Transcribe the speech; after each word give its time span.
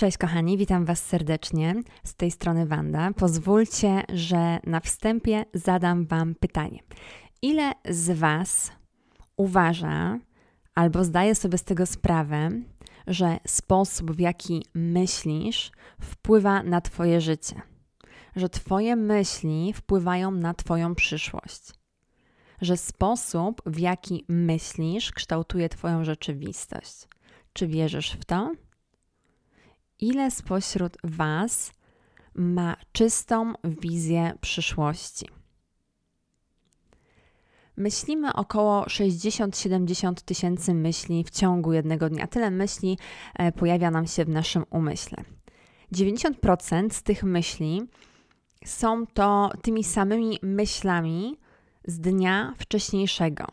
Cześć 0.00 0.18
kochani, 0.18 0.58
witam 0.58 0.84
Was 0.84 1.06
serdecznie. 1.06 1.82
Z 2.04 2.14
tej 2.14 2.30
strony 2.30 2.66
Wanda. 2.66 3.10
Pozwólcie, 3.16 4.02
że 4.12 4.58
na 4.64 4.80
wstępie 4.80 5.44
zadam 5.54 6.06
Wam 6.06 6.34
pytanie. 6.34 6.80
Ile 7.42 7.72
z 7.88 8.18
Was 8.18 8.72
uważa 9.36 10.18
albo 10.74 11.04
zdaje 11.04 11.34
sobie 11.34 11.58
z 11.58 11.64
tego 11.64 11.86
sprawę, 11.86 12.50
że 13.06 13.38
sposób, 13.46 14.12
w 14.12 14.18
jaki 14.18 14.66
myślisz, 14.74 15.72
wpływa 16.00 16.62
na 16.62 16.80
Twoje 16.80 17.20
życie? 17.20 17.62
Że 18.36 18.48
Twoje 18.48 18.96
myśli 18.96 19.72
wpływają 19.72 20.30
na 20.30 20.54
Twoją 20.54 20.94
przyszłość? 20.94 21.62
Że 22.60 22.76
sposób, 22.76 23.62
w 23.66 23.78
jaki 23.78 24.24
myślisz, 24.28 25.12
kształtuje 25.12 25.68
Twoją 25.68 26.04
rzeczywistość? 26.04 27.08
Czy 27.52 27.66
wierzysz 27.66 28.12
w 28.12 28.24
to? 28.24 28.52
Ile 30.00 30.30
spośród 30.30 30.96
Was 31.04 31.72
ma 32.34 32.76
czystą 32.92 33.52
wizję 33.64 34.32
przyszłości? 34.40 35.26
Myślimy 37.76 38.32
około 38.32 38.82
60-70 38.82 40.14
tysięcy 40.14 40.74
myśli 40.74 41.24
w 41.24 41.30
ciągu 41.30 41.72
jednego 41.72 42.08
dnia. 42.08 42.26
Tyle 42.26 42.50
myśli 42.50 42.98
e, 43.34 43.52
pojawia 43.52 43.90
nam 43.90 44.06
się 44.06 44.24
w 44.24 44.28
naszym 44.28 44.64
umyśle. 44.70 45.24
90% 45.94 46.90
z 46.90 47.02
tych 47.02 47.22
myśli 47.24 47.82
są 48.64 49.06
to 49.06 49.50
tymi 49.62 49.84
samymi 49.84 50.38
myślami 50.42 51.36
z 51.84 52.00
dnia 52.00 52.54
wcześniejszego. 52.58 53.46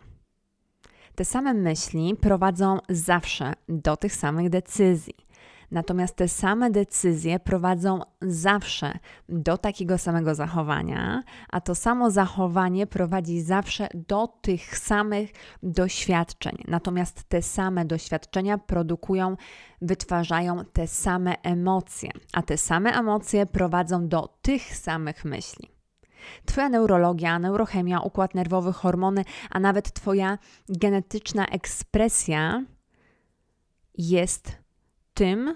Te 1.16 1.26
same 1.26 1.54
myśli 1.54 2.16
prowadzą 2.16 2.78
zawsze 2.90 3.54
do 3.70 3.98
tych 3.98 4.14
samych 4.14 4.50
decyzji. 4.50 5.27
Natomiast 5.72 6.16
te 6.16 6.28
same 6.28 6.72
decyzje 6.72 7.40
prowadzą 7.40 8.02
zawsze 8.22 9.00
do 9.30 9.58
takiego 9.58 9.98
samego 9.98 10.36
zachowania, 10.36 11.24
a 11.50 11.62
to 11.62 11.76
samo 11.76 12.12
zachowanie 12.12 12.88
prowadzi 12.88 13.42
zawsze 13.42 13.88
do 13.94 14.28
tych 14.28 14.78
samych 14.78 15.32
doświadczeń. 15.64 16.64
Natomiast 16.68 17.24
te 17.24 17.42
same 17.42 17.86
doświadczenia 17.86 18.58
produkują, 18.58 19.38
wytwarzają 19.82 20.66
te 20.74 20.88
same 20.88 21.36
emocje, 21.44 22.10
a 22.34 22.42
te 22.42 22.58
same 22.58 22.92
emocje 22.92 23.46
prowadzą 23.46 24.08
do 24.08 24.38
tych 24.42 24.76
samych 24.76 25.26
myśli. 25.26 25.70
Twoja 26.46 26.70
neurologia, 26.70 27.40
neurochemia, 27.40 28.00
układ 28.00 28.36
nerwowy, 28.36 28.74
hormony, 28.74 29.26
a 29.50 29.60
nawet 29.60 29.94
Twoja 29.94 30.38
genetyczna 30.70 31.46
ekspresja 31.46 32.64
jest 33.98 34.67
tym, 35.18 35.56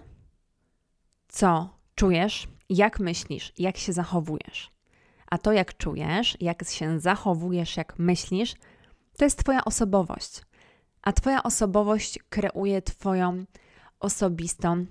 co 1.27 1.77
czujesz, 1.95 2.47
jak 2.69 2.99
myślisz, 2.99 3.53
jak 3.57 3.77
się 3.77 3.93
zachowujesz. 3.93 4.71
A 5.27 5.37
to, 5.37 5.51
jak 5.51 5.77
czujesz, 5.77 6.37
jak 6.39 6.63
się 6.69 6.99
zachowujesz, 6.99 7.77
jak 7.77 7.99
myślisz, 7.99 8.55
to 9.17 9.25
jest 9.25 9.39
Twoja 9.39 9.65
osobowość. 9.65 10.41
A 11.01 11.13
Twoja 11.13 11.43
osobowość 11.43 12.19
kreuje 12.29 12.81
Twoją 12.81 13.45
osobistą 13.99 14.85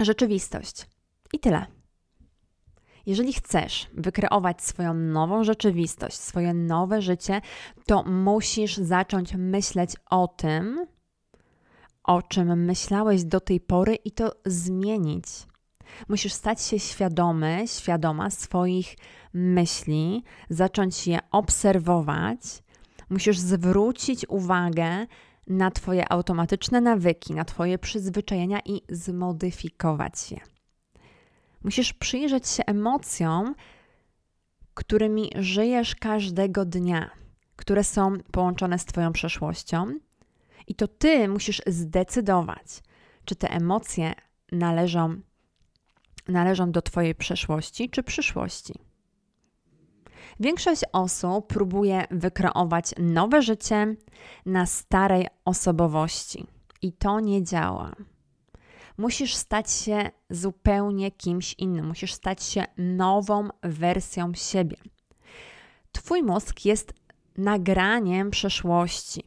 rzeczywistość. 0.00 0.86
I 1.32 1.38
tyle. 1.38 1.66
Jeżeli 3.06 3.32
chcesz 3.32 3.86
wykreować 3.92 4.62
swoją 4.62 4.94
nową 4.94 5.44
rzeczywistość, 5.44 6.16
swoje 6.16 6.54
nowe 6.54 7.02
życie, 7.02 7.40
to 7.86 8.02
musisz 8.02 8.76
zacząć 8.76 9.34
myśleć 9.34 9.96
o 10.10 10.28
tym, 10.28 10.86
o 12.04 12.22
czym 12.22 12.64
myślałeś 12.64 13.24
do 13.24 13.40
tej 13.40 13.60
pory 13.60 13.94
i 13.94 14.10
to 14.10 14.32
zmienić. 14.46 15.26
Musisz 16.08 16.32
stać 16.32 16.62
się 16.62 16.78
świadomy, 16.78 17.64
świadoma 17.66 18.30
swoich 18.30 18.96
myśli, 19.34 20.24
zacząć 20.50 21.06
je 21.06 21.18
obserwować. 21.30 22.40
Musisz 23.10 23.38
zwrócić 23.38 24.26
uwagę 24.28 25.06
na 25.46 25.70
Twoje 25.70 26.12
automatyczne 26.12 26.80
nawyki, 26.80 27.34
na 27.34 27.44
Twoje 27.44 27.78
przyzwyczajenia 27.78 28.60
i 28.64 28.82
zmodyfikować 28.88 30.32
je. 30.32 30.40
Musisz 31.64 31.92
przyjrzeć 31.92 32.48
się 32.48 32.62
emocjom, 32.66 33.54
którymi 34.74 35.30
żyjesz 35.36 35.94
każdego 35.94 36.64
dnia, 36.64 37.10
które 37.56 37.84
są 37.84 38.18
połączone 38.32 38.78
z 38.78 38.84
Twoją 38.84 39.12
przeszłością 39.12 39.98
i 40.70 40.74
to 40.74 40.88
ty 40.88 41.28
musisz 41.28 41.62
zdecydować, 41.66 42.82
czy 43.24 43.36
te 43.36 43.50
emocje 43.50 44.14
należą, 44.52 45.20
należą 46.28 46.72
do 46.72 46.82
Twojej 46.82 47.14
przeszłości 47.14 47.90
czy 47.90 48.02
przyszłości. 48.02 48.74
Większość 50.40 50.82
osób 50.92 51.46
próbuje 51.46 52.04
wykreować 52.10 52.94
nowe 52.98 53.42
życie 53.42 53.96
na 54.46 54.66
starej 54.66 55.26
osobowości 55.44 56.46
i 56.82 56.92
to 56.92 57.20
nie 57.20 57.42
działa. 57.44 57.92
Musisz 58.98 59.34
stać 59.34 59.72
się 59.72 60.10
zupełnie 60.30 61.10
kimś 61.10 61.54
innym, 61.58 61.86
musisz 61.86 62.12
stać 62.12 62.42
się 62.42 62.64
nową 62.76 63.48
wersją 63.62 64.34
siebie. 64.34 64.76
Twój 65.92 66.22
mózg 66.22 66.64
jest 66.64 66.94
nagraniem 67.36 68.30
przeszłości. 68.30 69.24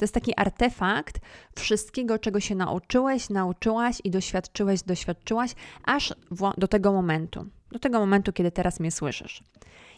To 0.00 0.04
jest 0.04 0.14
taki 0.14 0.32
artefakt 0.36 1.20
wszystkiego, 1.58 2.18
czego 2.18 2.40
się 2.40 2.54
nauczyłeś, 2.54 3.30
nauczyłaś 3.30 3.98
i 4.04 4.10
doświadczyłeś, 4.10 4.82
doświadczyłaś, 4.82 5.54
aż 5.84 6.14
do 6.58 6.68
tego 6.68 6.92
momentu, 6.92 7.46
do 7.72 7.78
tego 7.78 7.98
momentu, 7.98 8.32
kiedy 8.32 8.50
teraz 8.50 8.80
mnie 8.80 8.90
słyszysz. 8.90 9.44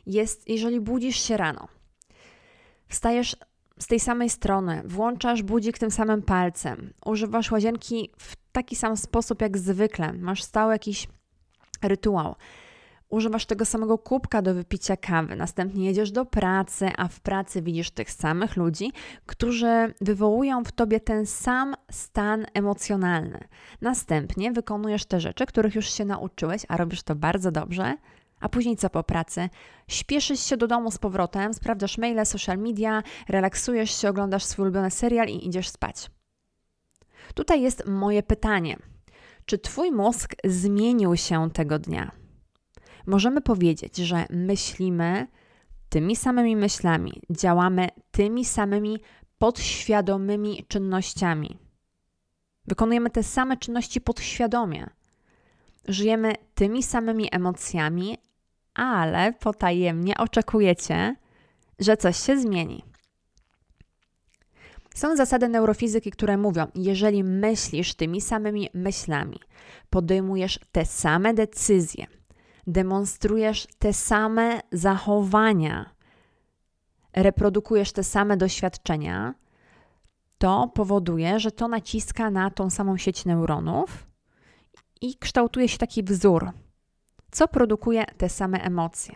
Jest, 0.07 0.49
jeżeli 0.49 0.81
budzisz 0.81 1.17
się 1.17 1.37
rano, 1.37 1.69
wstajesz 2.89 3.37
z 3.79 3.87
tej 3.87 4.01
samej 4.01 4.31
strony, 4.31 4.83
włączasz 4.85 5.43
budzik 5.43 5.79
tym 5.79 5.91
samym 5.91 6.23
palcem, 6.23 6.93
używasz 7.05 7.51
łazienki 7.51 8.11
w 8.19 8.37
taki 8.53 8.77
sam 8.77 8.97
sposób 8.97 9.43
jak 9.43 9.59
zwykle, 9.59 10.13
masz 10.13 10.43
stały 10.43 10.73
jakiś 10.73 11.09
rytuał 11.83 12.35
używasz 13.13 13.47
tego 13.47 13.65
samego 13.65 13.99
kubka 13.99 14.43
do 14.43 14.55
wypicia 14.55 14.97
kawy, 14.97 15.37
następnie 15.37 15.87
jedziesz 15.87 16.11
do 16.11 16.25
pracy, 16.25 16.91
a 16.97 17.09
w 17.09 17.21
pracy 17.21 17.63
widzisz 17.63 17.91
tych 17.91 18.11
samych 18.11 18.57
ludzi, 18.57 18.93
którzy 19.27 19.95
wywołują 20.01 20.65
w 20.65 20.73
tobie 20.73 21.01
ten 21.01 21.27
sam 21.27 21.75
stan 21.91 22.47
emocjonalny. 22.55 23.49
Następnie 23.81 24.53
wykonujesz 24.53 25.05
te 25.05 25.21
rzeczy, 25.21 25.47
których 25.47 25.75
już 25.75 25.91
się 25.91 26.05
nauczyłeś, 26.05 26.63
a 26.69 26.77
robisz 26.77 27.03
to 27.03 27.15
bardzo 27.15 27.51
dobrze. 27.51 27.97
A 28.41 28.49
później 28.49 28.77
co 28.77 28.91
po 28.91 29.03
pracy? 29.03 29.49
Śpieszysz 29.89 30.41
się 30.41 30.57
do 30.57 30.67
domu 30.67 30.91
z 30.91 30.99
powrotem, 30.99 31.55
sprawdzasz 31.55 31.99
maile, 31.99 32.27
social 32.27 32.59
media, 32.59 33.03
relaksujesz 33.29 34.01
się, 34.01 34.09
oglądasz 34.09 34.45
swój 34.45 34.63
ulubiony 34.63 34.91
serial 34.91 35.29
i 35.29 35.47
idziesz 35.47 35.69
spać. 35.69 36.11
Tutaj 37.35 37.63
jest 37.63 37.87
moje 37.87 38.23
pytanie. 38.23 38.77
Czy 39.45 39.59
Twój 39.59 39.93
mózg 39.93 40.35
zmienił 40.45 41.17
się 41.17 41.51
tego 41.51 41.79
dnia? 41.79 42.22
Możemy 43.07 43.41
powiedzieć, 43.41 43.97
że 43.97 44.27
myślimy 44.31 45.27
tymi 45.89 46.17
samymi 46.17 46.57
myślami, 46.57 47.13
działamy 47.31 47.89
tymi 48.11 48.45
samymi 48.45 49.01
podświadomymi 49.39 50.65
czynnościami. 50.69 51.59
Wykonujemy 52.67 53.11
te 53.11 53.23
same 53.23 53.57
czynności 53.57 54.01
podświadomie. 54.01 54.91
Żyjemy 55.89 56.33
tymi 56.55 56.83
samymi 56.83 57.29
emocjami, 57.33 58.19
ale 58.75 59.33
potajemnie 59.33 60.17
oczekujecie, 60.17 61.17
że 61.79 61.97
coś 61.97 62.17
się 62.17 62.41
zmieni. 62.41 62.83
Są 64.95 65.17
zasady 65.17 65.49
neurofizyki, 65.49 66.11
które 66.11 66.37
mówią: 66.37 66.67
jeżeli 66.75 67.25
myślisz 67.25 67.95
tymi 67.95 68.21
samymi 68.21 68.69
myślami, 68.75 69.41
podejmujesz 69.91 70.61
te 70.73 70.85
same 70.85 71.35
decyzje, 71.35 72.07
demonstrujesz 72.67 73.67
te 73.79 73.93
same 73.93 74.61
zachowania, 74.73 75.91
reprodukujesz 77.13 77.93
te 77.93 78.05
same 78.05 78.37
doświadczenia, 78.37 79.35
to 80.39 80.71
powoduje, 80.75 81.41
że 81.41 81.53
to 81.53 81.69
naciska 81.69 82.31
na 82.31 82.51
tą 82.51 82.71
samą 82.71 82.97
sieć 82.97 83.25
neuronów 83.25 84.07
i 85.01 85.17
kształtuje 85.17 85.69
się 85.69 85.79
taki 85.79 86.03
wzór, 86.03 86.51
co 87.31 87.49
produkuje 87.49 88.05
te 88.05 88.29
same 88.29 88.63
emocje. 88.63 89.15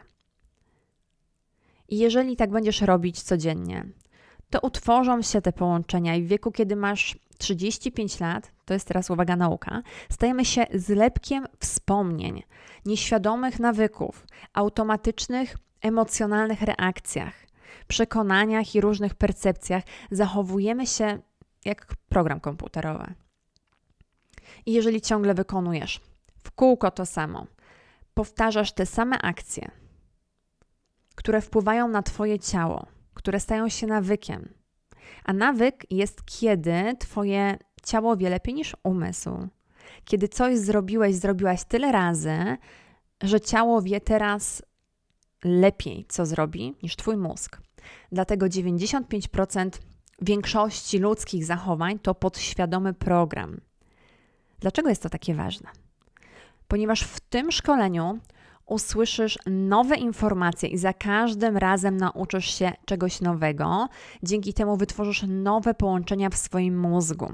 I 1.89 1.99
jeżeli 1.99 2.37
tak 2.37 2.51
będziesz 2.51 2.81
robić 2.81 3.23
codziennie, 3.23 3.87
to 4.51 4.61
utworzą 4.61 5.23
się 5.23 5.41
te 5.41 5.53
połączenia 5.53 6.15
i 6.17 6.23
w 6.23 6.27
wieku, 6.27 6.53
kiedy 6.53 6.77
masz 6.77 7.19
35 7.39 8.21
lat, 8.21 8.53
to 8.65 8.75
jest 8.75 8.89
teraz 8.89 9.11
uwaga 9.11 9.37
nauka, 9.37 9.83
stajemy 10.11 10.45
się 10.45 10.67
zlepkiem 10.75 11.47
wspomnień, 11.61 12.43
nieświadomych 12.85 13.61
nawyków, 13.61 14.27
automatycznych, 14.53 15.57
emocjonalnych 15.81 16.63
reakcjach, 16.63 17.35
przekonaniach 17.89 18.75
i 18.75 18.81
różnych 18.81 19.15
percepcjach. 19.15 19.85
Zachowujemy 20.11 20.87
się 20.87 21.19
jak 21.65 21.87
program 22.09 22.41
komputerowy. 22.41 23.15
I 24.67 24.73
jeżeli 24.73 25.01
ciągle 25.01 25.35
wykonujesz 25.35 26.01
w 26.45 26.51
kółko 26.51 26.91
to 26.91 27.07
samo. 27.07 27.47
Powtarzasz 28.15 28.73
te 28.73 28.87
same 28.87 29.19
akcje, 29.19 29.71
które 31.15 31.41
wpływają 31.41 31.89
na 31.89 32.03
Twoje 32.03 32.39
ciało, 32.39 32.87
które 33.15 33.41
stają 33.41 33.69
się 33.69 33.87
nawykiem. 33.87 34.49
A 35.25 35.33
nawyk 35.33 35.87
jest, 35.91 36.23
kiedy 36.25 36.97
Twoje 36.99 37.59
ciało 37.85 38.17
wie 38.17 38.31
lepiej 38.31 38.55
niż 38.55 38.77
umysł. 38.83 39.49
Kiedy 40.05 40.29
coś 40.29 40.59
zrobiłeś, 40.59 41.15
zrobiłaś 41.15 41.65
tyle 41.65 41.93
razy, 41.93 42.57
że 43.23 43.41
ciało 43.41 43.83
wie 43.83 44.01
teraz 44.01 44.63
lepiej, 45.45 46.07
co 46.09 46.27
zrobi, 46.27 46.75
niż 46.83 46.97
Twój 46.97 47.17
mózg. 47.17 47.61
Dlatego 48.13 48.47
95% 48.47 49.71
większości 50.23 50.99
ludzkich 50.99 51.45
zachowań 51.45 51.99
to 51.99 52.15
podświadomy 52.15 52.95
program. 52.95 53.61
Dlaczego 54.61 54.89
jest 54.89 55.03
to 55.03 55.09
takie 55.09 55.35
ważne? 55.35 55.69
Ponieważ 56.69 57.03
w 57.03 57.21
tym 57.21 57.53
szkoleniu 57.53 58.19
usłyszysz 58.67 59.39
nowe 59.47 59.97
informacje 59.97 60.69
i 60.69 60.79
za 60.79 60.93
każdym 60.93 61.57
razem 61.57 61.97
nauczysz 61.97 62.55
się 62.55 62.73
czegoś 62.85 63.21
nowego. 63.21 63.89
Dzięki 64.23 64.55
temu 64.55 64.77
wytworzysz 64.77 65.25
nowe 65.29 65.75
połączenia 65.75 66.31
w 66.31 66.37
swoim 66.37 66.81
mózgu. 66.81 67.33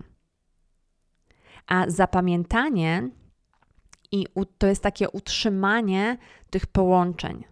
A 1.67 1.85
zapamiętanie 1.89 3.11
i 4.13 4.27
to 4.59 4.67
jest 4.67 4.83
takie 4.83 5.11
utrzymanie 5.11 6.19
tych 6.51 6.67
połączeń. 6.67 7.45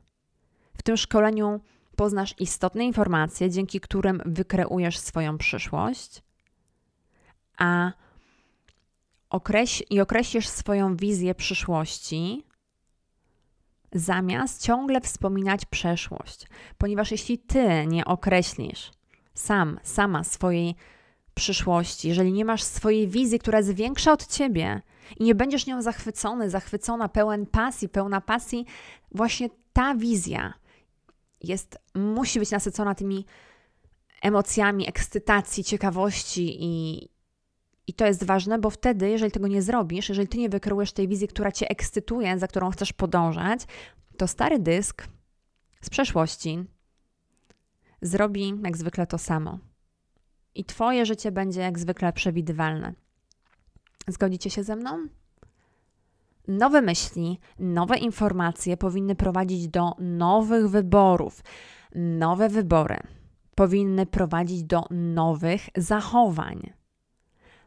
W 0.75 0.83
tym 0.83 0.97
szkoleniu 0.97 1.61
poznasz 1.97 2.35
istotne 2.39 2.85
informacje, 2.85 3.51
dzięki 3.51 3.81
którym 3.81 4.23
wykreujesz 4.27 4.99
swoją 4.99 5.39
przyszłość, 5.39 6.23
a 7.59 7.93
okreś 9.31 9.83
i 9.91 10.01
określisz 10.01 10.49
swoją 10.49 10.97
wizję 10.97 11.35
przyszłości, 11.35 12.45
zamiast 13.93 14.63
ciągle 14.63 15.01
wspominać 15.01 15.65
przeszłość. 15.65 16.47
Ponieważ 16.79 17.11
jeśli 17.11 17.39
ty 17.39 17.87
nie 17.87 18.05
określisz 18.05 18.91
sam, 19.35 19.81
sama 19.83 20.25
swojej 20.25 20.75
przyszłości, 21.35 22.09
jeżeli 22.09 22.33
nie 22.33 22.45
masz 22.45 22.63
swojej 22.63 23.09
wizji, 23.09 23.39
która 23.39 23.59
jest 23.59 23.75
większa 23.75 24.13
od 24.13 24.27
ciebie 24.27 24.83
i 25.17 25.25
nie 25.25 25.35
będziesz 25.35 25.67
nią 25.67 25.83
zachwycony, 25.83 26.51
zachwycona, 26.51 27.09
pełen 27.09 27.47
pasji, 27.47 27.89
pełna 27.89 28.21
pasji, 28.21 28.67
właśnie 29.13 29.49
ta 29.73 29.95
wizja 29.95 30.55
jest, 31.41 31.79
musi 31.95 32.39
być 32.39 32.51
nasycona 32.51 32.95
tymi 32.95 33.27
emocjami 34.23 34.89
ekscytacji, 34.89 35.65
ciekawości 35.65 36.57
i, 36.61 37.09
i 37.91 37.93
to 37.93 38.07
jest 38.07 38.25
ważne, 38.25 38.59
bo 38.59 38.71
wtedy, 38.71 39.11
jeżeli 39.11 39.33
tego 39.33 39.49
nie 39.49 39.63
zrobisz, 39.63 40.09
jeżeli 40.09 40.29
ty 40.29 40.39
nie 40.39 40.49
wykreujesz 40.49 40.93
tej 40.93 41.09
wizji, 41.09 41.29
która 41.29 41.53
cię 41.53 41.69
ekscytuje, 41.69 42.39
za 42.39 42.47
którą 42.47 42.71
chcesz 42.71 42.93
podążać, 42.93 43.61
to 44.17 44.27
stary 44.27 44.59
dysk 44.59 45.09
z 45.83 45.91
przeszłości 45.91 46.65
zrobi 48.03 48.55
jak 48.65 48.77
zwykle 48.77 49.07
to 49.07 49.19
samo. 49.19 49.59
I 50.55 50.65
twoje 50.65 51.07
życie 51.07 51.33
będzie 51.33 51.61
jak 51.61 51.79
zwykle 51.79 52.13
przewidywalne. 52.13 52.95
Zgodzicie 54.09 54.51
się 54.51 54.65
ze 54.65 54.77
mną? 54.77 55.07
Nowe 56.49 56.83
myśli, 56.83 57.39
nowe 57.59 57.99
informacje 57.99 58.77
powinny 58.77 59.15
prowadzić 59.15 59.69
do 59.69 59.93
nowych 59.99 60.69
wyborów. 60.69 61.43
Nowe 61.95 62.49
wybory 62.49 62.97
powinny 63.55 64.07
prowadzić 64.07 64.65
do 64.65 64.85
nowych 64.91 65.69
zachowań. 65.77 66.80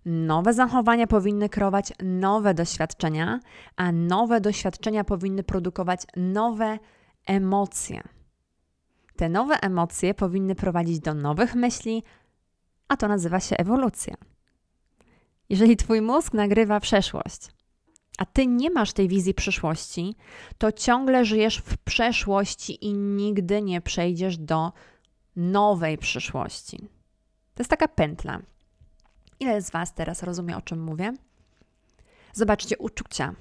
Nowe 0.06 0.54
zachowania 0.54 1.08
powinny 1.08 1.50
kreować 1.50 1.94
nowe 2.04 2.54
doświadczenia, 2.54 3.40
a 3.76 3.92
nowe 3.92 4.42
doświadczenia 4.42 5.04
powinny 5.04 5.44
produkować 5.44 6.02
nowe 6.16 6.80
emocje. 7.26 8.04
Te 9.16 9.30
nowe 9.30 9.56
emocje 9.62 10.14
powinny 10.14 10.56
prowadzić 10.56 11.00
do 11.00 11.14
nowych 11.14 11.56
myśli, 11.56 12.04
a 12.88 12.98
to 12.98 13.08
nazywa 13.08 13.40
się 13.40 13.58
ewolucja. 13.58 14.16
Jeżeli 15.50 15.78
Twój 15.78 16.02
mózg 16.02 16.34
nagrywa 16.34 16.80
przeszłość, 16.80 17.52
a 18.18 18.26
Ty 18.26 18.48
nie 18.48 18.70
masz 18.70 18.94
tej 18.94 19.08
wizji 19.08 19.34
przyszłości, 19.34 20.16
to 20.58 20.72
ciągle 20.72 21.26
żyjesz 21.26 21.58
w 21.58 21.78
przeszłości 21.78 22.86
i 22.86 22.94
nigdy 22.94 23.62
nie 23.62 23.82
przejdziesz 23.82 24.38
do 24.38 24.72
nowej 25.36 25.98
przyszłości. 25.98 26.78
To 27.54 27.62
jest 27.62 27.70
taka 27.70 27.88
pętla. 27.88 28.40
Ile 29.44 29.62
z 29.62 29.72
Was 29.72 29.94
teraz 29.94 30.24
rozumie, 30.24 30.58
o 30.58 30.62
czym 30.62 30.84
mówię? 30.84 31.14
Zobaczcie, 32.34 32.78
uczucia 32.78 33.36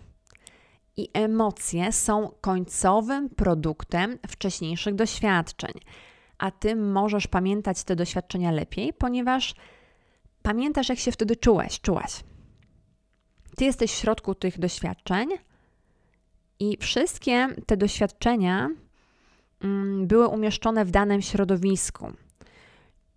i 0.96 1.08
emocje 1.12 1.92
są 1.92 2.30
końcowym 2.40 3.30
produktem 3.30 4.18
wcześniejszych 4.28 4.94
doświadczeń, 4.94 5.72
a 6.38 6.50
Ty 6.50 6.76
możesz 6.76 7.26
pamiętać 7.26 7.84
te 7.84 7.96
doświadczenia 7.96 8.50
lepiej, 8.50 8.92
ponieważ 8.92 9.54
pamiętasz, 10.42 10.88
jak 10.88 10.98
się 10.98 11.12
wtedy 11.12 11.36
czułeś, 11.36 11.80
czułaś. 11.80 12.24
Ty 13.56 13.64
jesteś 13.64 13.92
w 13.92 13.98
środku 13.98 14.34
tych 14.34 14.58
doświadczeń 14.58 15.28
i 16.58 16.76
wszystkie 16.80 17.48
te 17.66 17.76
doświadczenia 17.76 18.68
mm, 19.60 20.06
były 20.06 20.28
umieszczone 20.28 20.84
w 20.84 20.90
danym 20.90 21.22
środowisku. 21.22 22.12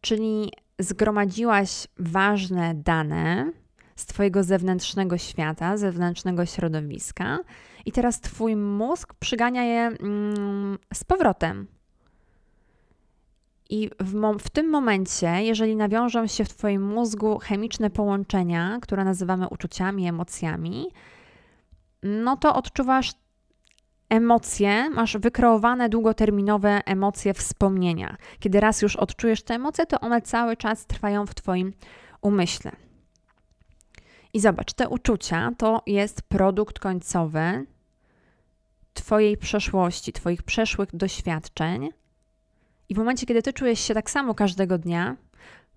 Czyli 0.02 0.52
zgromadziłaś 0.80 1.88
ważne 1.98 2.74
dane 2.76 3.52
z 3.96 4.06
Twojego 4.06 4.44
zewnętrznego 4.44 5.18
świata, 5.18 5.78
zewnętrznego 5.78 6.46
środowiska, 6.46 7.40
i 7.86 7.92
teraz 7.92 8.22
Twój 8.22 8.56
mózg 8.56 9.14
przygania 9.14 9.64
je 9.64 9.82
mm, 9.82 10.78
z 10.94 11.04
powrotem. 11.04 11.68
I 13.70 13.90
w, 14.00 14.38
w, 14.40 14.50
tym 14.50 14.70
momencie, 14.70 15.28
jeżeli 15.28 15.76
nawiążą 15.76 16.28
się 16.28 16.46
w 16.46 16.50
Twoim 16.50 16.94
mózgu 16.94 17.40
chemiczne 17.40 17.90
połączenia, 17.90 18.80
które 18.82 19.04
nazywamy 19.04 19.48
uczuciami, 19.48 20.08
emocjami, 20.08 20.88
no 22.04 22.38
to 22.38 22.56
odczuwasz 22.56 23.12
emocje, 24.10 24.90
masz 24.90 25.18
wykreowane 25.18 25.90
długoterminowe 25.90 26.82
emocje 26.86 27.34
wspomnienia. 27.34 28.18
Kiedy 28.40 28.60
raz 28.60 28.82
już 28.82 28.96
odczujesz 28.96 29.44
te 29.44 29.54
emocje, 29.54 29.86
to 29.86 30.00
one 30.00 30.22
cały 30.22 30.58
czas 30.58 30.86
trwają 30.86 31.26
w 31.26 31.36
Twoim 31.36 31.74
umyśle. 32.22 32.72
I 34.34 34.40
zobacz, 34.40 34.74
te 34.74 34.90
uczucia 34.90 35.52
to 35.58 35.82
jest 35.86 36.22
produkt 36.22 36.80
końcowy 36.80 37.66
Twojej 38.94 39.38
przeszłości, 39.38 40.14
Twoich 40.14 40.44
przeszłych 40.44 40.96
doświadczeń. 40.96 41.90
I 42.90 42.96
w 42.96 42.98
momencie, 42.98 43.26
kiedy 43.26 43.42
Ty 43.42 43.54
czujesz 43.54 43.80
się 43.80 43.94
tak 43.94 44.10
samo 44.10 44.36
każdego 44.36 44.78
dnia, 44.78 45.16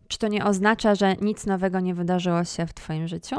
czy 0.09 0.19
to 0.19 0.29
nie 0.29 0.45
oznacza, 0.45 0.95
że 0.95 1.17
nic 1.17 1.47
nowego 1.47 1.81
nie 1.81 1.95
wydarzyło 1.95 2.45
się 2.45 2.67
w 2.67 2.75
Twoim 2.75 3.09
życiu? 3.09 3.37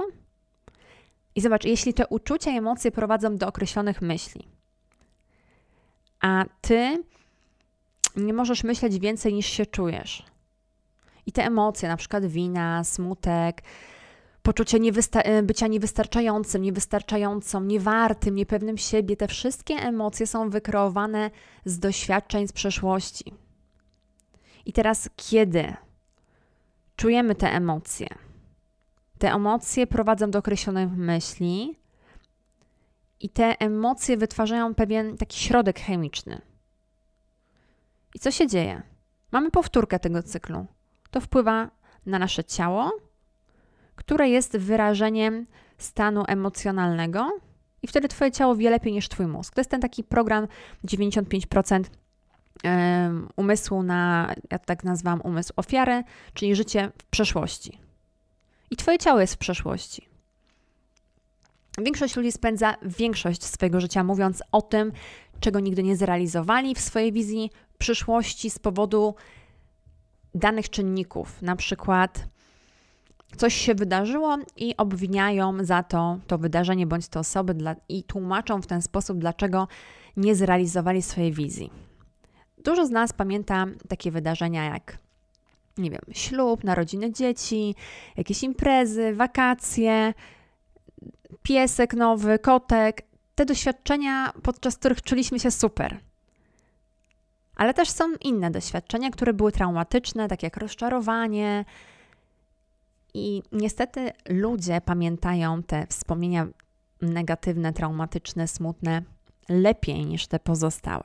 I 1.36 1.42
zobacz, 1.42 1.66
jeśli 1.66 1.94
te 1.94 2.08
uczucia 2.08 2.52
i 2.52 2.58
emocje 2.58 2.92
prowadzą 2.92 3.38
do 3.38 3.48
określonych 3.48 4.02
myśli, 4.02 4.48
a 6.20 6.46
ty 6.62 7.04
nie 8.16 8.34
możesz 8.34 8.64
myśleć 8.64 9.00
więcej 9.00 9.34
niż 9.34 9.46
się 9.46 9.66
czujesz. 9.66 10.26
I 11.26 11.32
te 11.32 11.46
emocje, 11.46 11.90
na 11.90 11.98
przykład 11.98 12.26
wina, 12.26 12.84
smutek, 12.84 13.62
poczucie 14.42 14.80
niewysta- 14.80 15.44
bycia 15.44 15.68
niewystarczającym, 15.68 16.62
niewystarczającą, 16.62 17.62
niewartym, 17.62 18.36
niepewnym 18.36 18.78
siebie, 18.78 19.18
te 19.18 19.28
wszystkie 19.28 19.74
emocje 19.74 20.28
są 20.28 20.50
wykreowane 20.50 21.32
z 21.66 21.80
doświadczeń 21.80 22.48
z 22.48 22.52
przeszłości. 22.52 23.34
I 24.66 24.74
teraz, 24.74 25.10
kiedy 25.16 25.74
czujemy 26.96 27.36
te 27.36 27.52
emocje, 27.52 28.08
te 29.20 29.34
emocje 29.34 29.88
prowadzą 29.88 30.32
do 30.32 30.40
określonych 30.40 30.92
myśli, 30.92 31.76
i 33.20 33.30
te 33.30 33.60
emocje 33.60 34.18
wytwarzają 34.18 34.76
pewien 34.76 35.18
taki 35.18 35.40
środek 35.40 35.80
chemiczny. 35.80 36.42
I 38.16 38.20
co 38.20 38.32
się 38.32 38.48
dzieje? 38.48 38.82
Mamy 39.32 39.52
powtórkę 39.52 40.00
tego 40.00 40.24
cyklu. 40.24 40.66
To 41.12 41.22
wpływa 41.22 41.70
na 42.06 42.20
nasze 42.20 42.44
ciało, 42.44 42.92
które 43.96 44.30
jest 44.30 44.58
wyrażeniem 44.58 45.46
stanu 45.78 46.24
emocjonalnego, 46.28 47.40
i 47.82 47.88
wtedy 47.88 48.08
Twoje 48.08 48.32
ciało 48.32 48.56
wie 48.56 48.70
lepiej 48.70 48.94
niż 48.94 49.10
Twój 49.10 49.28
mózg. 49.28 49.54
To 49.54 49.62
jest 49.62 49.72
ten 49.72 49.82
taki 49.82 50.04
program 50.04 50.48
95% 50.86 51.84
umysłu 53.36 53.84
na, 53.84 54.34
ja 54.52 54.60
tak 54.60 54.84
nazwałam 54.84 55.22
umysł 55.22 55.54
ofiary, 55.56 56.04
czyli 56.34 56.56
życie 56.56 56.92
w 56.98 57.06
przeszłości. 57.06 57.80
I 58.72 58.76
Twoje 58.76 58.98
ciało 58.98 59.22
jest 59.22 59.34
w 59.34 59.38
przeszłości. 59.38 60.09
Większość 61.84 62.16
ludzi 62.16 62.32
spędza 62.32 62.76
większość 62.82 63.44
swojego 63.44 63.80
życia 63.80 64.04
mówiąc 64.04 64.44
o 64.52 64.62
tym, 64.62 64.92
czego 65.40 65.60
nigdy 65.60 65.84
nie 65.84 65.96
zrealizowali 65.96 66.76
w 66.76 66.80
swojej 66.80 67.12
wizji 67.12 67.50
przyszłości 67.78 68.50
z 68.50 68.60
powodu 68.60 69.16
danych 70.36 70.70
czynników, 70.70 71.42
na 71.42 71.56
przykład 71.56 72.28
coś 73.38 73.56
się 73.56 73.76
wydarzyło 73.76 74.38
i 74.58 74.78
obwiniają 74.78 75.64
za 75.66 75.84
to 75.84 76.20
to 76.28 76.38
wydarzenie 76.38 76.88
bądź 76.88 77.08
te 77.08 77.20
osoby 77.20 77.54
dla, 77.54 77.76
i 77.90 78.04
tłumaczą 78.04 78.62
w 78.62 78.68
ten 78.68 78.82
sposób, 78.82 79.18
dlaczego 79.18 79.68
nie 80.18 80.36
zrealizowali 80.36 81.02
swojej 81.02 81.32
wizji. 81.32 81.72
Dużo 82.64 82.86
z 82.86 82.90
nas 82.90 83.14
pamięta 83.14 83.66
takie 83.88 84.12
wydarzenia 84.12 84.64
jak 84.64 84.98
nie 85.78 85.92
wiem, 85.92 86.02
ślub, 86.12 86.64
narodziny 86.64 87.12
dzieci, 87.12 87.76
jakieś 88.18 88.44
imprezy, 88.44 89.16
wakacje, 89.16 90.14
piesek 91.44 91.94
nowy, 91.94 92.40
kotek. 92.40 93.02
Te 93.36 93.46
doświadczenia, 93.46 94.34
podczas 94.44 94.78
których 94.78 95.02
czuliśmy 95.02 95.40
się 95.40 95.52
super. 95.52 96.00
Ale 97.56 97.74
też 97.74 97.90
są 97.90 98.14
inne 98.22 98.52
doświadczenia, 98.52 99.10
które 99.10 99.34
były 99.34 99.52
traumatyczne, 99.52 100.28
takie 100.28 100.48
jak 100.48 100.58
rozczarowanie. 100.58 101.66
I 103.14 103.44
niestety 103.52 104.12
ludzie 104.30 104.82
pamiętają 104.82 105.64
te 105.64 105.88
wspomnienia 105.88 106.48
negatywne, 107.02 107.74
traumatyczne, 107.74 108.48
smutne 108.48 109.02
lepiej 109.50 110.06
niż 110.06 110.28
te 110.28 110.40
pozostałe. 110.40 111.04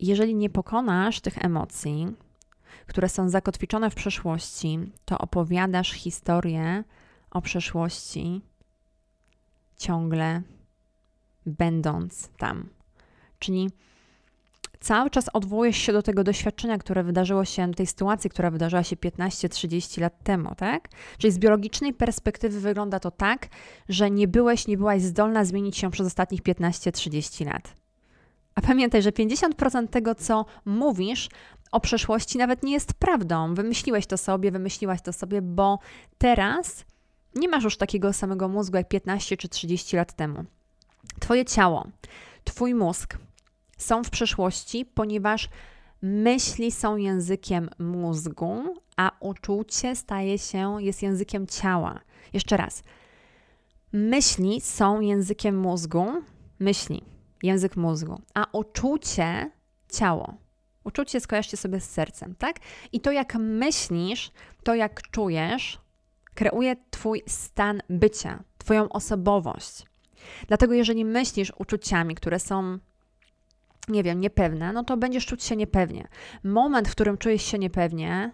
Jeżeli 0.00 0.34
nie 0.34 0.50
pokonasz 0.50 1.20
tych 1.20 1.44
emocji, 1.44 2.06
które 2.86 3.08
są 3.08 3.28
zakotwiczone 3.28 3.90
w 3.90 3.94
przeszłości, 3.94 4.78
to 5.04 5.18
opowiadasz 5.18 5.92
historię 5.92 6.84
o 7.30 7.40
przeszłości 7.40 8.40
ciągle 9.76 10.42
będąc 11.46 12.28
tam. 12.28 12.68
Czyli 13.38 13.70
cały 14.80 15.10
czas 15.10 15.28
odwołujesz 15.32 15.76
się 15.76 15.92
do 15.92 16.02
tego 16.02 16.24
doświadczenia, 16.24 16.78
które 16.78 17.04
wydarzyło 17.04 17.44
się, 17.44 17.68
do 17.68 17.74
tej 17.74 17.86
sytuacji, 17.86 18.30
która 18.30 18.50
wydarzyła 18.50 18.82
się 18.82 18.96
15-30 18.96 20.00
lat 20.00 20.22
temu, 20.22 20.54
tak? 20.54 20.88
Czyli 21.18 21.32
z 21.32 21.38
biologicznej 21.38 21.94
perspektywy 21.94 22.60
wygląda 22.60 23.00
to 23.00 23.10
tak, 23.10 23.48
że 23.88 24.10
nie 24.10 24.28
byłeś, 24.28 24.66
nie 24.66 24.76
byłaś 24.76 25.02
zdolna 25.02 25.44
zmienić 25.44 25.76
się 25.76 25.90
przez 25.90 26.06
ostatnich 26.06 26.42
15-30 26.42 27.46
lat. 27.46 27.74
A 28.54 28.60
pamiętaj, 28.60 29.02
że 29.02 29.10
50% 29.10 29.88
tego, 29.88 30.14
co 30.14 30.44
mówisz 30.64 31.28
o 31.72 31.80
przeszłości, 31.80 32.38
nawet 32.38 32.62
nie 32.62 32.72
jest 32.72 32.94
prawdą. 32.94 33.54
Wymyśliłeś 33.54 34.06
to 34.06 34.16
sobie, 34.16 34.50
wymyśliłaś 34.50 35.02
to 35.02 35.12
sobie, 35.12 35.42
bo 35.42 35.78
teraz 36.18 36.84
nie 37.34 37.48
masz 37.48 37.64
już 37.64 37.76
takiego 37.76 38.12
samego 38.12 38.48
mózgu 38.48 38.76
jak 38.76 38.88
15 38.88 39.36
czy 39.36 39.48
30 39.48 39.96
lat 39.96 40.12
temu. 40.12 40.44
Twoje 41.20 41.44
ciało, 41.44 41.86
Twój 42.44 42.74
mózg 42.74 43.18
są 43.78 44.04
w 44.04 44.10
przeszłości, 44.10 44.84
ponieważ 44.94 45.48
myśli 46.02 46.72
są 46.72 46.96
językiem 46.96 47.70
mózgu, 47.78 48.74
a 48.96 49.10
uczucie 49.20 49.96
staje 49.96 50.38
się, 50.38 50.82
jest 50.82 51.02
językiem 51.02 51.46
ciała. 51.46 52.00
Jeszcze 52.32 52.56
raz. 52.56 52.82
Myśli 53.92 54.60
są 54.60 55.00
językiem 55.00 55.58
mózgu, 55.58 56.06
myśli, 56.60 57.02
język 57.42 57.76
mózgu, 57.76 58.22
a 58.34 58.46
uczucie 58.52 59.50
ciało. 59.92 60.34
Uczucie 60.84 61.20
skojarzcie 61.20 61.56
sobie 61.56 61.80
z 61.80 61.90
sercem, 61.90 62.34
tak? 62.34 62.56
I 62.92 63.00
to, 63.00 63.12
jak 63.12 63.34
myślisz, 63.34 64.30
to 64.62 64.74
jak 64.74 65.02
czujesz, 65.10 65.78
kreuje 66.34 66.76
Twój 66.90 67.22
stan 67.26 67.82
bycia, 67.88 68.42
Twoją 68.58 68.88
osobowość. 68.88 69.86
Dlatego, 70.48 70.74
jeżeli 70.74 71.04
myślisz 71.04 71.52
uczuciami, 71.58 72.14
które 72.14 72.38
są, 72.38 72.78
nie 73.88 74.02
wiem, 74.02 74.20
niepewne, 74.20 74.72
no 74.72 74.84
to 74.84 74.96
będziesz 74.96 75.26
czuć 75.26 75.44
się 75.44 75.56
niepewnie. 75.56 76.08
Moment, 76.44 76.88
w 76.88 76.90
którym 76.92 77.18
czujesz 77.18 77.42
się 77.42 77.58
niepewnie, 77.58 78.32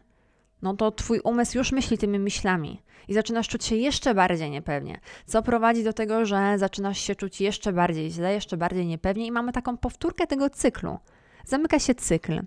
no 0.63 0.77
to 0.77 0.91
Twój 0.91 1.21
umysł 1.21 1.59
już 1.59 1.73
myśli 1.73 1.99
tymi 1.99 2.19
myślami 2.19 2.83
i 3.09 3.15
zaczynasz 3.15 3.49
czuć 3.49 3.65
się 3.65 3.77
jeszcze 3.77 4.15
bardziej 4.15 4.51
niepewnie, 4.51 5.01
co 5.27 5.43
prowadzi 5.43 5.85
do 5.85 5.93
tego, 5.93 6.27
że 6.27 6.59
zaczynasz 6.59 6.99
się 6.99 7.15
czuć 7.15 7.41
jeszcze 7.41 7.73
bardziej 7.73 8.11
źle, 8.11 8.35
jeszcze 8.35 8.57
bardziej 8.57 8.87
niepewnie 8.87 9.27
i 9.27 9.33
mamy 9.33 9.53
taką 9.53 9.77
powtórkę 9.77 10.27
tego 10.27 10.51
cyklu. 10.51 10.99
Zamyka 11.45 11.79
się 11.79 11.95
cykl 11.95 12.43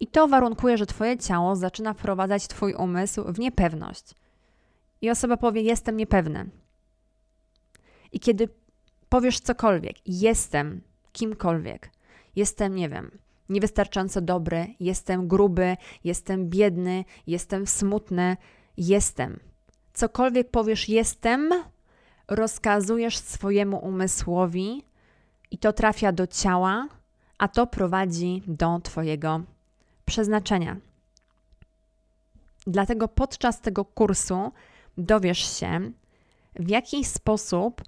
i 0.00 0.06
to 0.06 0.28
warunkuje, 0.28 0.76
że 0.76 0.86
Twoje 0.86 1.18
ciało 1.18 1.56
zaczyna 1.56 1.94
wprowadzać 1.94 2.48
Twój 2.48 2.74
umysł 2.74 3.24
w 3.32 3.38
niepewność. 3.38 4.14
I 5.04 5.10
osoba 5.10 5.36
powie: 5.36 5.62
Jestem 5.62 5.96
niepewny. 5.96 6.50
I 8.12 8.20
kiedy 8.20 8.48
powiesz 9.08 9.40
cokolwiek, 9.40 9.96
jestem 10.06 10.80
kimkolwiek, 11.12 11.90
jestem, 12.36 12.74
nie 12.74 12.88
wiem, 12.88 13.10
niewystarczająco 13.48 14.20
dobry, 14.20 14.74
jestem 14.80 15.28
gruby, 15.28 15.76
jestem 16.04 16.48
biedny, 16.48 17.04
jestem 17.26 17.66
smutny, 17.66 18.36
jestem. 18.76 19.40
Cokolwiek 19.94 20.50
powiesz, 20.50 20.88
jestem, 20.88 21.50
rozkazujesz 22.28 23.18
swojemu 23.18 23.78
umysłowi 23.78 24.82
i 25.50 25.58
to 25.58 25.72
trafia 25.72 26.12
do 26.12 26.26
ciała, 26.26 26.88
a 27.38 27.48
to 27.48 27.66
prowadzi 27.66 28.42
do 28.46 28.80
Twojego 28.82 29.40
przeznaczenia. 30.04 30.76
Dlatego 32.66 33.08
podczas 33.08 33.60
tego 33.60 33.84
kursu 33.84 34.52
dowiesz 34.98 35.58
się, 35.58 35.92
w 36.56 36.68
jaki 36.68 37.04
sposób 37.04 37.82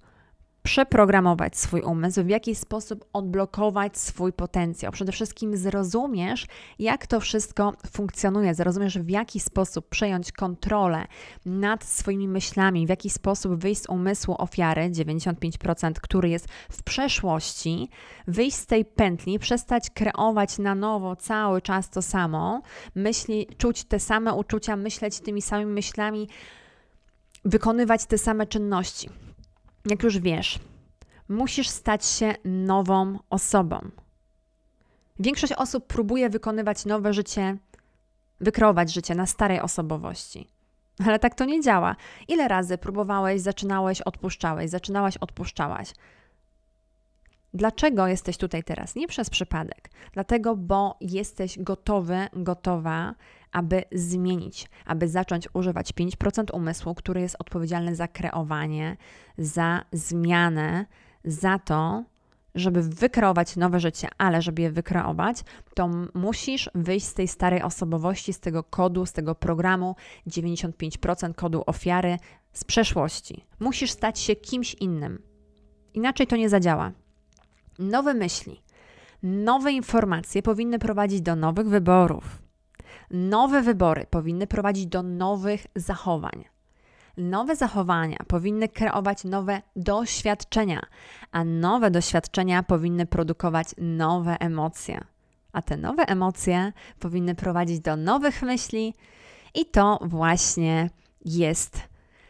przeprogramować 0.67 1.57
swój 1.57 1.81
umysł, 1.81 2.23
w 2.23 2.29
jaki 2.29 2.55
sposób 2.55 3.05
odblokować 3.13 3.97
swój 3.97 4.33
potencjał. 4.33 4.91
Przede 4.91 5.11
wszystkim 5.11 5.57
zrozumiesz, 5.57 6.47
jak 6.79 7.07
to 7.07 7.19
wszystko 7.19 7.73
funkcjonuje, 7.91 8.53
zrozumiesz, 8.53 8.99
w 8.99 9.09
jaki 9.09 9.39
sposób 9.39 9.89
przejąć 9.89 10.31
kontrolę 10.31 11.05
nad 11.45 11.83
swoimi 11.83 12.27
myślami, 12.27 12.85
w 12.85 12.89
jaki 12.89 13.09
sposób 13.09 13.55
wyjść 13.55 13.81
z 13.81 13.89
umysłu 13.89 14.35
ofiary, 14.37 14.89
95%, 14.89 15.93
który 15.93 16.29
jest 16.29 16.47
w 16.71 16.83
przeszłości, 16.83 17.89
wyjść 18.27 18.57
z 18.57 18.65
tej 18.65 18.85
pętli, 18.85 19.39
przestać 19.39 19.89
kreować 19.89 20.57
na 20.57 20.75
nowo 20.75 21.15
cały 21.15 21.61
czas 21.61 21.89
to 21.89 22.01
samo, 22.01 22.61
myśli, 22.95 23.47
czuć 23.57 23.83
te 23.83 23.99
same 23.99 24.33
uczucia, 24.33 24.75
myśleć 24.75 25.19
tymi 25.19 25.41
samymi 25.41 25.71
myślami, 25.71 26.27
wykonywać 27.47 28.05
te 28.05 28.17
same 28.17 28.47
czynności 28.47 29.09
jak 29.89 30.03
już 30.03 30.19
wiesz, 30.19 30.59
musisz 31.29 31.69
stać 31.69 32.05
się 32.05 32.35
nową 32.45 33.19
osobą. 33.29 33.89
Większość 35.19 35.53
osób 35.53 35.87
próbuje 35.87 36.29
wykonywać 36.29 36.85
nowe 36.85 37.13
życie, 37.13 37.57
wykreować 38.41 38.93
życie 38.93 39.15
na 39.15 39.25
starej 39.25 39.61
osobowości. 39.61 40.47
Ale 41.05 41.19
tak 41.19 41.35
to 41.35 41.45
nie 41.45 41.61
działa. 41.61 41.95
Ile 42.27 42.47
razy 42.47 42.77
próbowałeś, 42.77 43.41
zaczynałeś, 43.41 44.01
odpuszczałeś, 44.01 44.69
zaczynałaś, 44.69 45.17
odpuszczałaś. 45.17 45.93
Dlaczego 47.57 48.07
jesteś 48.07 48.37
tutaj 48.37 48.63
teraz? 48.63 48.95
Nie 48.95 49.07
przez 49.07 49.29
przypadek. 49.29 49.89
Dlatego, 50.13 50.55
bo 50.55 50.97
jesteś 51.01 51.59
gotowy, 51.59 52.27
gotowa, 52.33 53.15
aby 53.51 53.83
zmienić, 53.91 54.69
aby 54.85 55.07
zacząć 55.07 55.47
używać 55.53 55.93
5% 55.93 56.55
umysłu, 56.55 56.95
który 56.95 57.21
jest 57.21 57.35
odpowiedzialny 57.39 57.95
za 57.95 58.07
kreowanie, 58.07 58.97
za 59.37 59.85
zmianę, 59.91 60.85
za 61.23 61.59
to, 61.59 62.03
żeby 62.55 62.81
wykreować 62.81 63.55
nowe 63.55 63.79
życie, 63.79 64.07
ale 64.17 64.41
żeby 64.41 64.61
je 64.61 64.71
wykreować, 64.71 65.43
to 65.75 65.89
musisz 66.13 66.69
wyjść 66.75 67.05
z 67.05 67.13
tej 67.13 67.27
starej 67.27 67.61
osobowości, 67.61 68.33
z 68.33 68.39
tego 68.39 68.63
kodu, 68.63 69.05
z 69.05 69.13
tego 69.13 69.35
programu 69.35 69.95
95% 70.27 71.33
kodu 71.33 71.63
ofiary 71.65 72.17
z 72.53 72.63
przeszłości. 72.63 73.45
Musisz 73.59 73.91
stać 73.91 74.19
się 74.19 74.35
kimś 74.35 74.73
innym. 74.73 75.21
Inaczej 75.93 76.27
to 76.27 76.35
nie 76.35 76.49
zadziała. 76.49 76.91
Nowe 77.79 78.13
myśli, 78.13 78.61
nowe 79.23 79.71
informacje 79.71 80.41
powinny 80.41 80.79
prowadzić 80.79 81.21
do 81.21 81.35
nowych 81.35 81.69
wyborów. 81.69 82.41
Nowe 83.11 83.61
wybory 83.61 84.05
powinny 84.09 84.47
prowadzić 84.47 84.87
do 84.87 85.03
nowych 85.03 85.67
zachowań. 85.75 86.45
Nowe 87.17 87.55
zachowania 87.55 88.17
powinny 88.27 88.69
kreować 88.69 89.23
nowe 89.23 89.61
doświadczenia, 89.75 90.81
a 91.31 91.43
nowe 91.43 91.91
doświadczenia 91.91 92.63
powinny 92.63 93.05
produkować 93.05 93.67
nowe 93.77 94.37
emocje. 94.39 95.03
A 95.53 95.61
te 95.61 95.77
nowe 95.77 96.03
emocje 96.03 96.73
powinny 96.99 97.35
prowadzić 97.35 97.79
do 97.79 97.95
nowych 97.95 98.41
myśli, 98.41 98.93
i 99.55 99.65
to 99.65 99.99
właśnie 100.01 100.89
jest 101.25 101.81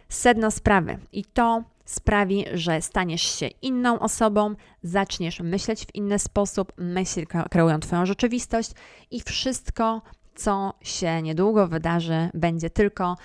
sedno 0.10 0.52
sprawy. 0.52 0.98
I 1.12 1.26
to 1.26 1.64
sprawi, 1.88 2.46
że 2.54 2.82
staniesz 2.82 3.22
się 3.22 3.48
inną 3.48 4.00
osobą, 4.00 4.56
zaczniesz 4.84 5.40
myśleć 5.40 5.86
w 5.86 5.96
inny 5.96 6.20
sposób, 6.20 6.74
myśli 6.78 7.28
kreują 7.28 7.80
Twoją 7.80 8.06
rzeczywistość 8.06 8.72
i 9.12 9.22
wszystko, 9.22 10.02
co 10.36 10.74
się 10.82 11.22
niedługo 11.22 11.68
wydarzy, 11.68 12.30
będzie 12.34 12.70
tylko, 12.70 13.18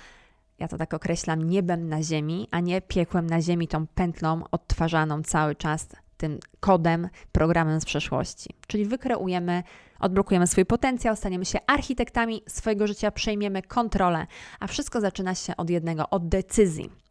ja 0.59 0.67
to 0.67 0.77
tak 0.77 0.93
określam, 0.93 1.49
niebem 1.49 1.89
na 1.89 2.03
ziemi, 2.03 2.47
a 2.51 2.59
nie 2.59 2.81
piekłem 2.81 3.27
na 3.27 3.41
ziemi, 3.41 3.67
tą 3.67 3.87
pętlą 3.87 4.43
odtwarzaną 4.51 5.23
cały 5.23 5.55
czas 5.55 5.87
tym 6.17 6.39
kodem, 6.59 7.09
programem 7.31 7.81
z 7.81 7.85
przeszłości. 7.85 8.49
Czyli 8.67 8.85
wykreujemy, 8.85 9.63
odblokujemy 9.99 10.47
swój 10.47 10.65
potencjał, 10.65 11.15
staniemy 11.15 11.45
się 11.45 11.59
architektami 11.67 12.43
swojego 12.47 12.87
życia, 12.87 13.11
przejmiemy 13.11 13.61
kontrolę, 13.61 14.27
a 14.59 14.67
wszystko 14.67 15.01
zaczyna 15.01 15.35
się 15.35 15.57
od 15.57 15.69
jednego, 15.69 16.09
od 16.09 16.27
decyzji. 16.27 17.02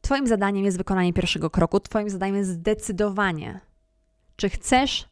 Twoim 0.00 0.26
zadaniem 0.26 0.64
jest 0.64 0.78
wykonanie 0.78 1.12
pierwszego 1.12 1.50
kroku, 1.50 1.80
Twoim 1.80 2.10
zadaniem 2.10 2.36
jest 2.36 2.50
zdecydowanie, 2.50 3.60
czy 4.36 4.48
chcesz 4.48 5.08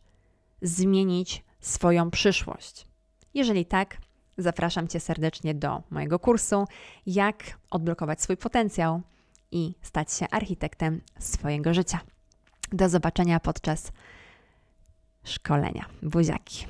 zmienić 0.63 1.45
swoją 1.61 2.11
przyszłość. 2.11 2.87
Jeżeli 3.35 3.67
tak, 3.67 3.97
zapraszam 4.39 4.89
Cię 4.89 5.01
serdecznie 5.01 5.55
do 5.55 5.83
mojego 5.91 6.19
kursu, 6.19 6.65
jak 7.07 7.45
odblokować 7.71 8.23
swój 8.23 8.37
potencjał 8.37 9.03
i 9.53 9.75
stać 9.83 10.13
się 10.13 10.27
architektem 10.31 11.01
swojego 11.19 11.75
życia. 11.75 12.01
Do 12.73 12.89
zobaczenia 12.89 13.41
podczas 13.41 13.93
szkolenia. 15.25 15.85
Buziaki. 16.03 16.67